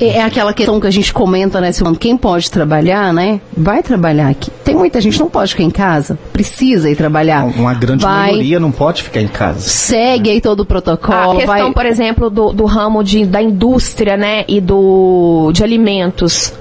[0.00, 1.96] É aquela questão que a gente comenta, né, Silvano?
[1.96, 3.40] Quem pode trabalhar, né?
[3.56, 4.50] Vai trabalhar aqui.
[4.64, 6.18] Tem muita gente que não pode ficar em casa.
[6.32, 7.44] Precisa ir trabalhar.
[7.44, 9.60] Uma grande vai, maioria não pode ficar em casa.
[9.60, 11.36] Segue aí todo o A protocolo.
[11.36, 11.72] questão, vai...
[11.72, 14.44] por exemplo, do, do ramo de, da indústria, né?
[14.48, 16.52] E do, de alimentos.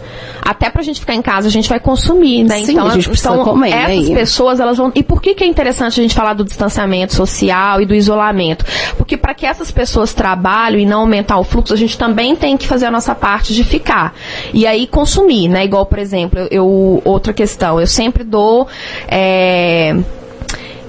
[0.46, 2.58] Até pra gente ficar em casa, a gente vai consumir, né?
[2.58, 3.96] Sim, então, a gente precisa então comer, né?
[3.96, 4.92] essas E- pessoas, elas vão.
[4.94, 8.66] E por que, que é interessante a gente falar do distanciamento social e do isolamento?
[8.98, 12.58] Porque para que essas pessoas trabalhem e não aumentar o fluxo, a gente também tem
[12.58, 14.14] que fazer a nossa parte de ficar.
[14.54, 15.64] E aí consumir, né?
[15.64, 18.68] Igual, por exemplo, eu, outra questão, eu sempre dou.
[19.08, 19.96] é,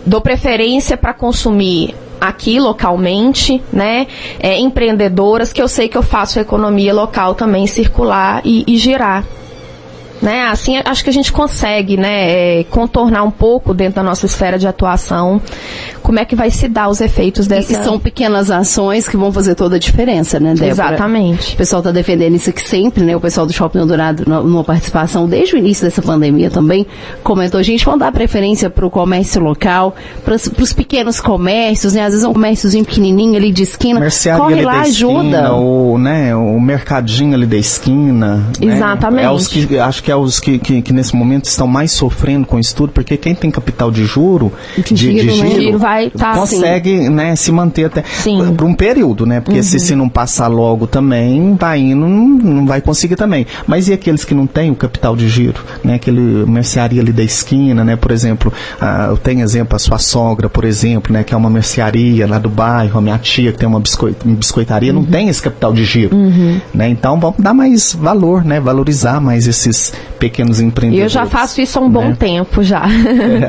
[0.04, 4.06] dou preferência para consumir aqui localmente, né?
[4.40, 8.76] É, empreendedoras que eu sei que eu faço a economia local também circular e, e
[8.76, 9.24] girar.
[10.24, 10.46] Né?
[10.46, 14.58] Assim, acho que a gente consegue né, é, contornar um pouco dentro da nossa esfera
[14.58, 15.40] de atuação
[16.02, 17.82] como é que vai se dar os efeitos E dessa...
[17.82, 20.70] são pequenas ações que vão fazer toda a diferença, né, Débora?
[20.70, 21.54] Exatamente.
[21.54, 23.16] O pessoal está defendendo isso aqui sempre, né?
[23.16, 26.86] O pessoal do Shopping Eldorado, no- numa participação desde o início dessa pandemia também,
[27.22, 32.02] comentou, gente, vamos dar preferência para o comércio local, para os pequenos comércios, né?
[32.02, 34.00] Às vezes é um comérciozinho pequenininho ali de esquina.
[34.36, 35.14] Corre ali lá, da ajuda.
[35.22, 38.36] esquina, o, né, o mercadinho ali da esquina.
[38.60, 38.74] né?
[38.74, 39.24] Exatamente.
[39.24, 42.46] É os que, acho que é os que, que, que nesse momento estão mais sofrendo
[42.46, 45.50] com isso tudo, porque quem tem capital de juro, de, giro, de né?
[45.50, 48.02] giro, vai tá, consegue né, se manter até
[48.56, 49.40] por um período, né?
[49.40, 53.46] Porque se, se não passar logo também, vai indo, não, não vai conseguir também.
[53.66, 55.94] Mas e aqueles que não têm o capital de giro, né?
[55.94, 57.96] Aquele mercearia ali da esquina, né?
[57.96, 61.22] Por exemplo, ah, eu tenho exemplo, a sua sogra, por exemplo, né?
[61.22, 64.36] Que é uma mercearia lá do bairro, a minha tia que tem uma biscoit, uma
[64.36, 66.16] biscoitaria, não tem esse capital de giro,
[66.72, 66.88] né?
[66.88, 68.60] Então vamos dar mais valor, né?
[68.60, 71.14] Valorizar mais esses pequenos E empreendedores.
[71.14, 72.16] eu já faço isso há um bom né?
[72.18, 72.82] tempo já.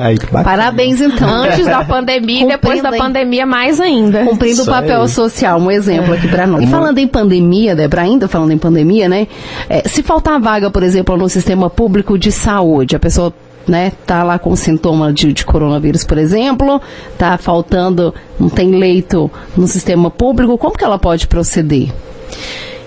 [0.02, 0.44] Aí, que bacana.
[0.44, 1.28] Parabéns, então.
[1.28, 2.98] Antes da pandemia e depois da aí.
[2.98, 4.24] pandemia mais ainda.
[4.24, 5.10] Cumprindo o papel aí.
[5.10, 6.64] social, um exemplo aqui pra nós.
[6.64, 9.28] E falando em pandemia, Débora, ainda falando em pandemia, né?
[9.70, 13.34] é, se faltar vaga, por exemplo, no sistema público de saúde, a pessoa
[13.68, 16.82] né, tá lá com sintoma de, de coronavírus, por exemplo,
[17.18, 21.90] tá faltando, não tem leito no sistema público, como que ela pode proceder?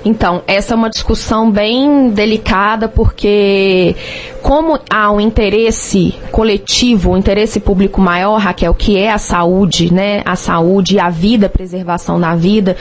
[0.09, 3.95] Então, essa é uma discussão bem delicada, porque
[4.41, 10.23] como há um interesse coletivo, um interesse público maior, Raquel, que é a saúde, né?
[10.25, 12.75] A saúde a vida, a preservação da vida.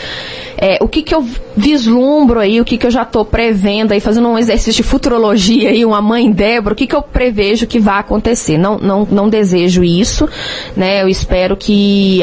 [0.58, 1.26] É, o que, que eu
[1.58, 5.72] vislumbro aí, o que, que eu já estou prevendo aí, fazendo um exercício de futurologia
[5.72, 8.60] aí, uma mãe Débora, o que, que eu prevejo que vai acontecer?
[8.60, 10.30] Não, não, não desejo isso,
[10.76, 11.02] né?
[11.02, 12.22] Eu espero que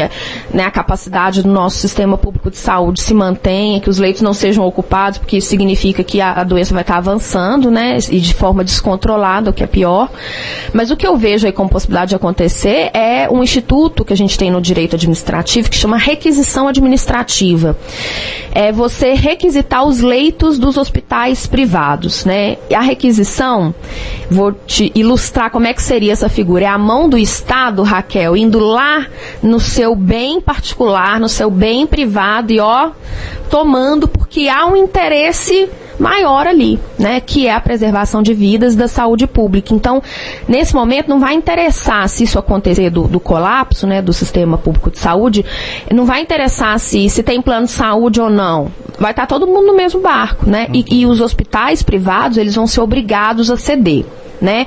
[0.52, 4.32] né, a capacidade do nosso sistema público de saúde se mantenha, que os leitos não
[4.32, 7.98] sejam ocupados, porque isso significa que a, a doença vai estar avançando, né?
[8.10, 10.10] E de forma descontrolada, o que é pior.
[10.72, 14.16] Mas o que eu vejo aí como possibilidade de acontecer é um instituto que a
[14.16, 17.76] gente tem no direito administrativo que chama requisição administrativa.
[18.52, 22.58] É você requisitar os leitos dos hospitais privados, né?
[22.68, 23.74] E a requisição,
[24.30, 26.66] vou te ilustrar como é que seria essa figura.
[26.66, 29.06] É a mão do Estado, Raquel, indo lá
[29.42, 32.90] no seu bem particular, no seu bem privado e ó,
[33.48, 38.88] tomando porque há um interesse maior ali, né, que é a preservação de vidas da
[38.88, 39.72] saúde pública.
[39.72, 40.02] Então,
[40.46, 44.90] nesse momento não vai interessar se isso acontecer do, do colapso, né, do sistema público
[44.90, 45.44] de saúde,
[45.90, 48.70] não vai interessar se se tem plano de saúde ou não.
[48.98, 50.68] Vai estar todo mundo no mesmo barco, né?
[50.72, 54.04] E, e os hospitais privados eles vão ser obrigados a ceder,
[54.40, 54.66] né?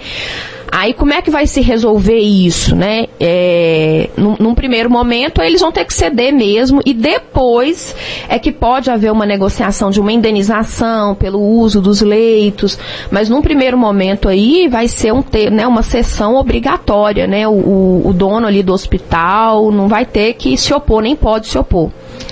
[0.69, 3.05] Aí como é que vai se resolver isso, né?
[3.19, 7.95] É, num, num, primeiro momento eles vão ter que ceder mesmo e depois
[8.27, 12.77] é que pode haver uma negociação de uma indenização pelo uso dos leitos,
[13.09, 17.47] mas num primeiro momento aí vai ser um ter, né, uma sessão obrigatória, né?
[17.47, 21.47] O, o, o dono ali do hospital não vai ter que se opor, nem pode
[21.47, 21.89] se opor.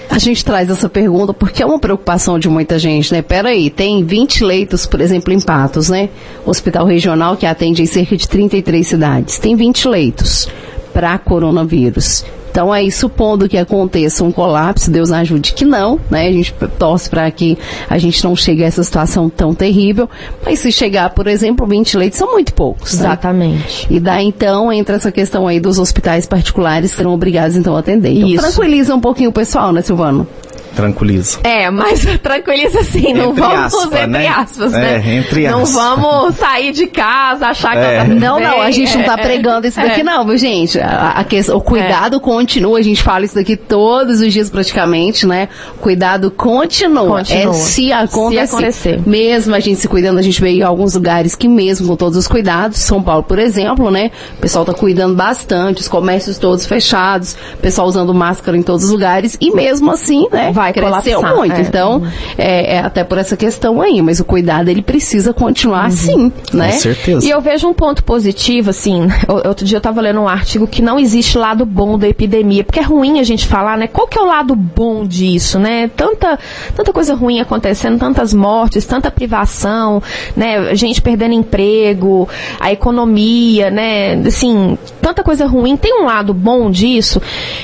[0.09, 3.21] A gente traz essa pergunta porque é uma preocupação de muita gente, né?
[3.21, 6.09] Peraí, tem 20 leitos, por exemplo, em Patos, né?
[6.45, 9.37] Hospital regional que atende em cerca de 33 cidades.
[9.39, 10.47] Tem 20 leitos
[10.93, 12.23] para coronavírus.
[12.55, 16.27] Então aí, supondo que aconteça um colapso, Deus ajude que não, né?
[16.27, 17.57] A gente torce para que
[17.89, 20.09] a gente não chegue a essa situação tão terrível.
[20.41, 22.93] Mas se chegar, por exemplo, 20 leitos, são muito poucos.
[22.93, 23.07] Né?
[23.07, 23.87] Exatamente.
[23.89, 28.13] E daí então entra essa questão aí dos hospitais particulares serão obrigados então a atender.
[28.13, 28.43] Então, Isso.
[28.43, 30.25] tranquiliza um pouquinho o pessoal, né, Silvano?
[30.75, 31.39] Tranquiliza.
[31.43, 34.27] É, mas tranquiliza assim, não entre vamos, aspas, entre né?
[34.27, 34.95] aspas, né?
[34.95, 38.05] É, entre não vamos sair de casa, achar é.
[38.05, 38.13] que...
[38.13, 40.03] Não, não, a gente não tá é, pregando isso daqui é.
[40.03, 40.79] não, viu, gente?
[40.79, 45.49] A, a o cuidado continua, a gente fala isso daqui todos os dias praticamente, né?
[45.79, 47.17] Cuidado continua.
[47.17, 47.51] continua.
[47.51, 48.47] É se acontecer.
[48.47, 49.01] se acontecer.
[49.05, 52.17] Mesmo a gente se cuidando, a gente veio em alguns lugares que mesmo com todos
[52.17, 54.11] os cuidados, São Paulo, por exemplo, né?
[54.37, 58.85] O pessoal tá cuidando bastante, os comércios todos fechados, o pessoal usando máscara em todos
[58.85, 60.51] os lugares, e mesmo assim, né?
[60.51, 61.55] Vai cresceu colapsar, muito.
[61.55, 61.61] É.
[61.61, 62.03] Então,
[62.37, 65.85] é, é, até por essa questão aí, mas o cuidado ele precisa continuar uhum.
[65.87, 66.71] assim, né?
[66.71, 67.25] Com certeza.
[67.25, 70.81] E eu vejo um ponto positivo, assim, outro dia eu estava lendo um artigo que
[70.81, 73.87] não existe lado bom da epidemia, porque é ruim a gente falar, né?
[73.87, 75.89] Qual que é o lado bom disso, né?
[75.95, 76.39] Tanta,
[76.75, 80.01] tanta coisa ruim acontecendo, tantas mortes, tanta privação,
[80.35, 80.75] né?
[80.75, 82.27] Gente perdendo emprego,
[82.59, 84.13] a economia, né?
[84.25, 85.77] Assim, tanta coisa ruim.
[85.77, 87.21] Tem um lado bom disso?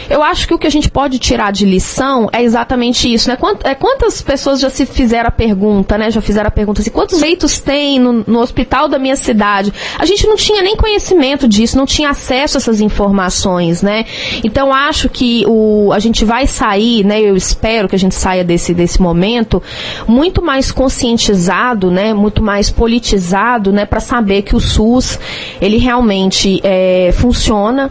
[0.08, 3.38] Eu acho que o que a gente pode tirar de lição é exatamente isso, né?
[3.64, 6.12] É, quantas pessoas já se fizeram a pergunta, né?
[6.12, 9.74] Já fizeram a pergunta assim, quantos leitos tem no, no hospital da minha cidade?
[9.98, 14.06] A gente não tinha nem conhecimento disso, não tinha acesso a essas informações, né?
[14.44, 17.20] Então acho que o, a gente vai sair, né?
[17.20, 19.64] Eu espero que a gente saia desse, desse momento
[20.08, 22.14] muito mais conscientizado, né?
[22.14, 23.84] Muito mais politizado, né?
[23.84, 25.18] Para saber que o SUS
[25.60, 27.31] ele realmente é, funciona,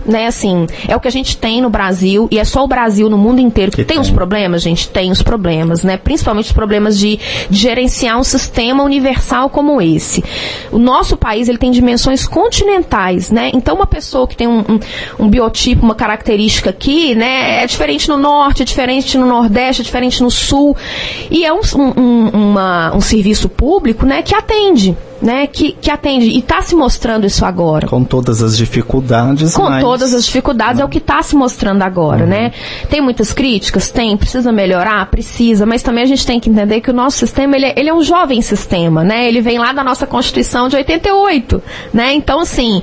[0.04, 0.26] né?
[0.26, 3.18] Assim, é o que a gente tem no Brasil e é só o Brasil no
[3.18, 5.96] mundo inteiro que, que tem, tem os problemas, gente tem os problemas, né?
[5.96, 10.22] Principalmente os problemas de, de gerenciar um sistema universal como esse.
[10.70, 13.50] O nosso país ele tem dimensões continentais, né?
[13.54, 14.80] Então uma pessoa que tem um, um,
[15.18, 19.84] um biotipo, uma característica aqui, né, é diferente no norte, é diferente no nordeste, é
[19.84, 20.76] diferente no sul
[21.30, 26.26] e é um, um, uma, um serviço público, né, que atende né, que, que atende.
[26.26, 27.86] E está se mostrando isso agora.
[27.86, 29.54] Com todas as dificuldades.
[29.54, 29.82] Com mas...
[29.82, 32.36] todas as dificuldades, é o que está se mostrando agora, né?
[32.36, 32.42] uhum.
[32.44, 32.52] né?
[32.88, 33.90] Tem muitas críticas?
[33.90, 34.16] Tem.
[34.16, 35.06] Precisa melhorar?
[35.06, 35.66] Precisa.
[35.66, 37.94] Mas também a gente tem que entender que o nosso sistema, ele é, ele é
[37.94, 39.28] um jovem sistema, né?
[39.28, 42.12] Ele vem lá da nossa Constituição de 88, né?
[42.12, 42.82] Então, assim,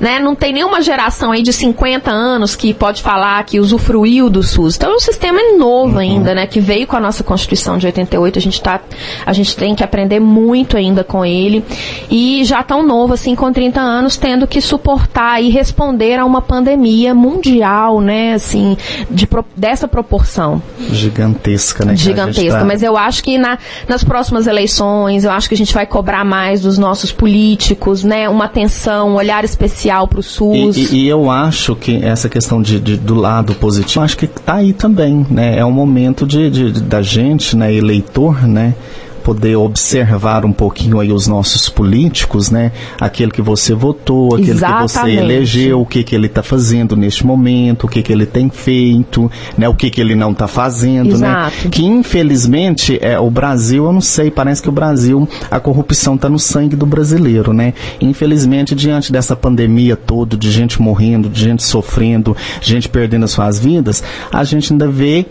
[0.00, 4.42] né, não tem nenhuma geração aí de 50 anos que pode falar que usufruiu do
[4.42, 4.76] SUS.
[4.76, 5.98] Então, é um sistema novo uhum.
[5.98, 6.46] ainda, né?
[6.46, 8.38] Que veio com a nossa Constituição de 88.
[8.38, 8.80] A gente, tá,
[9.24, 11.64] a gente tem que aprender muito ainda com ele.
[12.10, 16.40] E já tão novo, assim, com 30 anos, tendo que suportar e responder a uma
[16.40, 18.76] pandemia mundial, né, assim,
[19.10, 20.62] de, dessa proporção.
[20.90, 21.96] Gigantesca, né?
[21.96, 22.64] Gigantesca, tá...
[22.64, 23.58] mas eu acho que na,
[23.88, 28.28] nas próximas eleições, eu acho que a gente vai cobrar mais dos nossos políticos, né,
[28.28, 30.76] uma atenção, um olhar especial para o SUS.
[30.76, 34.26] E, e, e, eu acho que essa questão de, de, do lado positivo, acho que
[34.26, 38.74] está aí também, né, é um momento de, de da gente, né, eleitor, né,
[39.22, 42.72] poder observar um pouquinho aí os nossos políticos, né?
[43.00, 44.92] Aquele que você votou, aquele Exatamente.
[44.92, 48.26] que você elegeu, o que que ele está fazendo neste momento, o que que ele
[48.26, 49.68] tem feito, né?
[49.68, 51.28] O que que ele não está fazendo, né?
[51.28, 51.64] Exato.
[51.64, 51.70] né?
[51.70, 56.28] Que infelizmente é o Brasil, eu não sei, parece que o Brasil a corrupção está
[56.28, 57.74] no sangue do brasileiro, né?
[58.00, 63.58] Infelizmente diante dessa pandemia toda, de gente morrendo, de gente sofrendo, gente perdendo as suas
[63.58, 65.26] vidas, a gente ainda vê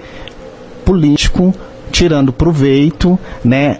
[0.86, 1.54] político
[1.91, 3.80] tirando proveito, né?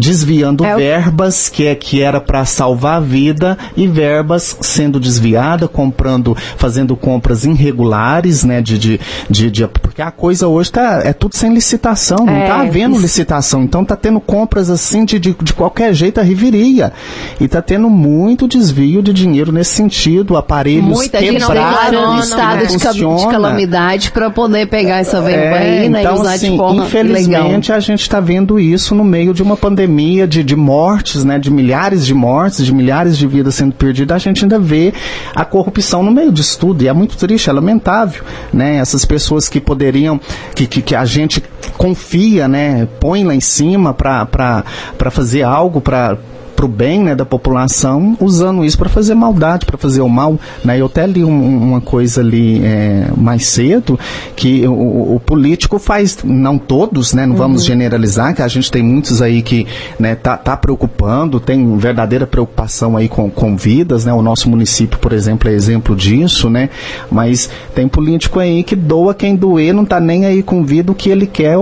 [0.00, 5.68] Desviando é verbas que é que era para salvar a vida e verbas sendo desviada,
[5.68, 11.12] comprando, fazendo compras irregulares, né, de, de, de, de porque a coisa hoje tá é
[11.12, 13.02] tudo sem licitação, não é, tá havendo isso.
[13.02, 16.92] licitação, então tá tendo compras assim de, de, de qualquer jeito a riveria
[17.38, 22.76] e tá tendo muito desvio de dinheiro nesse sentido, aparelhos Muita quebrados, não estado de,
[22.78, 26.56] de calamidade para poder pegar essa verba é, aí, né, então, e usar assim, de
[26.56, 27.76] forma infelizmente legal.
[27.76, 31.38] a gente está vendo isso no meio de uma pandemia pandemia de, de mortes, né,
[31.38, 34.94] de milhares de mortes, de milhares de vidas sendo perdidas, a gente ainda vê
[35.34, 36.82] a corrupção no meio disso tudo.
[36.82, 38.22] E é muito triste, é lamentável.
[38.52, 38.76] Né?
[38.76, 40.20] Essas pessoas que poderiam,
[40.54, 41.42] que, que, que a gente
[41.76, 44.64] confia, né, põe lá em cima para
[45.10, 46.16] fazer algo, para
[46.60, 50.38] para o bem né, da população, usando isso para fazer maldade, para fazer o mal.
[50.62, 50.78] Né?
[50.78, 53.98] Eu até li um, uma coisa ali é, mais cedo,
[54.36, 57.68] que o, o, político faz, não todos, né, não vamos uhum.
[57.68, 59.66] generalizar, que a gente tem muitos aí que
[59.98, 64.12] né, tá, tá preocupando, tem verdadeira preocupação aí com, com vidas, né?
[64.12, 66.68] o nosso município, por exemplo, é exemplo disso, né?
[67.10, 70.94] mas tem político aí que doa quem doer, não está nem aí com vida, o
[70.94, 71.56] que ele quer,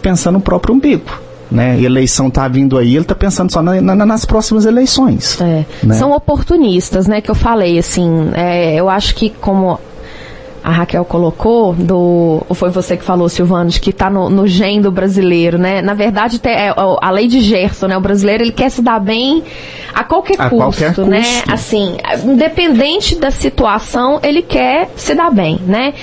[0.00, 1.80] pensando no próprio umbigo né?
[1.80, 5.40] Eleição tá vindo aí, ele tá pensando só na, na, nas próximas eleições.
[5.40, 5.64] É.
[5.82, 5.94] Né?
[5.94, 7.20] São oportunistas, né?
[7.20, 9.78] Que eu falei, assim, é, eu acho que como
[10.66, 14.48] a Raquel colocou, do, ou foi você que falou, Silvano, de que está no, no
[14.48, 15.80] gen do brasileiro, né?
[15.80, 17.96] Na verdade, é, a lei de Gerson, né?
[17.96, 19.44] O brasileiro, ele quer se dar bem
[19.94, 21.22] a qualquer, a custo, qualquer né?
[21.22, 21.52] Custo.
[21.52, 25.94] Assim, independente da situação, ele quer se dar bem, né?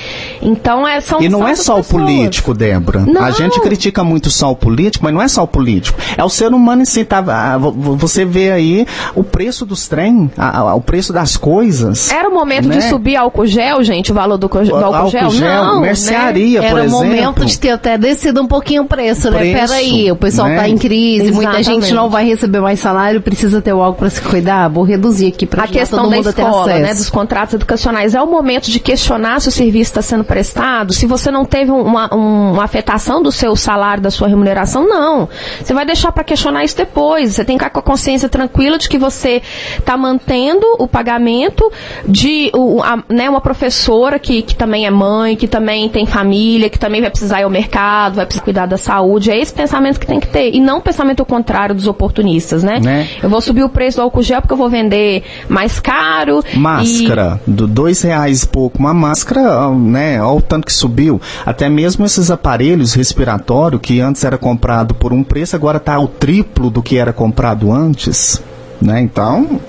[0.41, 1.87] Então, é, são E não é só pessoas.
[1.87, 3.01] o político, Débora.
[3.01, 3.21] Não.
[3.21, 5.99] A gente critica muito só o político, mas não é só o político.
[6.17, 7.03] É o ser humano em si.
[7.03, 7.21] Tá,
[7.57, 12.09] você vê aí o preço dos trem, a, a, o preço das coisas.
[12.09, 12.77] Era o momento né?
[12.77, 15.29] de subir álcool gel, gente, o valor do álcool, do álcool gel?
[15.31, 16.69] gel não, mercearia, né?
[16.69, 17.03] por Era exemplo.
[17.03, 19.39] Era o momento de ter até descido um pouquinho o preço, né?
[19.39, 19.67] preço né?
[19.67, 20.57] Peraí, o pessoal né?
[20.57, 21.45] tá em crise, Exatamente.
[21.45, 24.67] muita gente não vai receber mais salário, precisa ter algo para se cuidar.
[24.67, 26.93] Vou reduzir aqui para a questão da escola, né?
[26.93, 28.13] Dos contratos educacionais.
[28.13, 31.71] É o momento de questionar se o serviço está sendo prestado, se você não teve
[31.71, 35.27] uma, uma afetação do seu salário, da sua remuneração, não.
[35.63, 37.33] Você vai deixar para questionar isso depois.
[37.33, 39.41] Você tem que ficar com a consciência tranquila de que você
[39.77, 41.71] está mantendo o pagamento
[42.05, 46.69] de o, a, né, uma professora que que também é mãe, que também tem família,
[46.69, 49.31] que também vai precisar ir ao mercado, vai precisar cuidar da saúde.
[49.31, 50.53] É esse pensamento que tem que ter.
[50.53, 52.79] E não o pensamento contrário dos oportunistas, né?
[52.79, 53.07] né?
[53.21, 56.43] Eu vou subir o preço do álcool gel porque eu vou vender mais caro.
[56.55, 57.51] Máscara, e...
[57.51, 58.79] do dois reais e pouco.
[58.79, 60.21] Uma máscara, né?
[60.21, 61.21] Olha o tanto que subiu.
[61.45, 66.07] Até mesmo esses aparelhos respiratórios que antes era comprado por um preço, agora está o
[66.07, 68.41] triplo do que era comprado antes.
[68.81, 69.01] Né?
[69.01, 69.59] Então,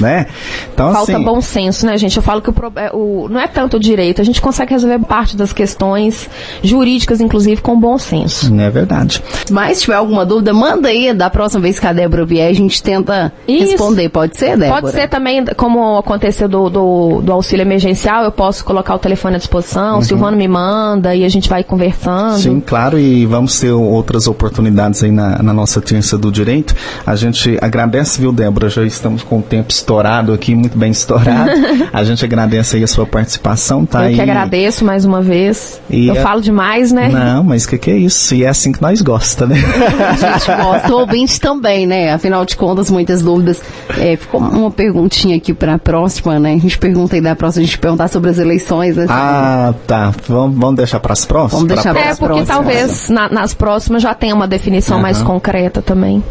[0.00, 0.26] né?
[0.72, 2.16] Então, Falta assim, bom senso, né, gente?
[2.16, 4.98] Eu falo que o, é, o, não é tanto o direito, a gente consegue resolver
[5.00, 6.28] parte das questões
[6.62, 8.54] jurídicas, inclusive, com bom senso.
[8.60, 9.22] É verdade.
[9.50, 12.52] Mas se tiver alguma dúvida, manda aí, da próxima vez que a Débora vier, a
[12.52, 13.72] gente tenta Isso.
[13.72, 14.08] responder.
[14.08, 14.82] Pode ser, Débora?
[14.82, 19.36] Pode ser também, como aconteceu do, do, do, auxílio emergencial, eu posso colocar o telefone
[19.36, 19.98] à disposição, uhum.
[19.98, 22.38] o Silvano me manda e a gente vai conversando.
[22.38, 26.74] Sim, claro, e vamos ter outras oportunidades aí na, na nossa ciência do direito.
[27.06, 28.68] A gente agradece, viu, Débora?
[28.68, 31.50] Já estamos com o tempo estourado aqui, muito bem estourado.
[31.92, 34.10] a gente agradece aí a sua participação, tá?
[34.10, 35.80] Eu que agradeço mais uma vez.
[35.88, 36.20] E Eu é...
[36.20, 37.08] falo demais, né?
[37.08, 38.34] Não, mas o que, que é isso?
[38.34, 39.64] E é assim que nós gostamos, né?
[40.08, 40.94] a gente gosta.
[40.94, 42.12] O ouvinte também, né?
[42.12, 43.62] Afinal de contas, muitas dúvidas.
[43.98, 46.54] É, ficou uma perguntinha aqui para a próxima, né?
[46.54, 48.96] A gente pergunta aí da próxima, a gente perguntar sobre as eleições.
[48.96, 49.06] Né?
[49.08, 50.12] Ah, tá.
[50.28, 51.62] Vamos, vamos deixar para as próximas?
[51.62, 52.48] Vamos deixar para as próximas.
[52.48, 55.02] É, porque talvez na, nas próximas já tenha uma definição uhum.
[55.02, 56.22] mais concreta também.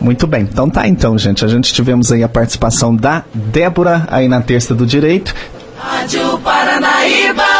[0.00, 0.42] Muito bem.
[0.42, 1.44] Então tá então, gente.
[1.44, 5.34] A gente tivemos aí a participação da Débora aí na terça do direito.
[5.76, 7.57] Rádio Paranaíba.